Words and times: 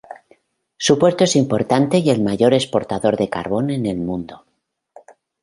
Su 0.77 0.97
puerto 0.97 1.25
es 1.25 1.35
importante 1.35 1.99
y 1.99 2.09
el 2.09 2.23
mayor 2.23 2.55
exportador 2.55 3.17
de 3.17 3.29
carbón 3.29 3.69
en 3.69 3.85
el 3.85 3.97
mundo. 3.97 4.47